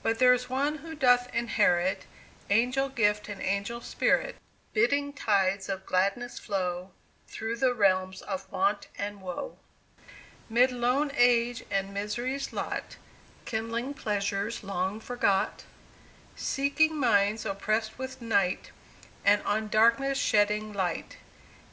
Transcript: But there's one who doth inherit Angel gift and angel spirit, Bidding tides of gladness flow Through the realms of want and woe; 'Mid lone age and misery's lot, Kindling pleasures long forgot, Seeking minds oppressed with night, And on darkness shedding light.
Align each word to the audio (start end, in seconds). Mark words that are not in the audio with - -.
But 0.00 0.20
there's 0.20 0.48
one 0.48 0.76
who 0.76 0.94
doth 0.94 1.28
inherit 1.34 2.06
Angel 2.50 2.88
gift 2.88 3.28
and 3.28 3.42
angel 3.42 3.80
spirit, 3.80 4.36
Bidding 4.72 5.12
tides 5.12 5.68
of 5.68 5.84
gladness 5.84 6.38
flow 6.38 6.92
Through 7.26 7.56
the 7.56 7.74
realms 7.74 8.22
of 8.22 8.48
want 8.52 8.86
and 8.96 9.20
woe; 9.20 9.58
'Mid 10.48 10.70
lone 10.70 11.10
age 11.16 11.64
and 11.68 11.92
misery's 11.92 12.52
lot, 12.52 12.96
Kindling 13.44 13.92
pleasures 13.94 14.62
long 14.62 15.00
forgot, 15.00 15.64
Seeking 16.36 16.96
minds 16.96 17.44
oppressed 17.44 17.98
with 17.98 18.22
night, 18.22 18.70
And 19.24 19.42
on 19.42 19.66
darkness 19.66 20.16
shedding 20.16 20.72
light. 20.72 21.16